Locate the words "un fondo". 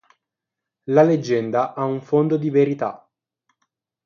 1.83-2.35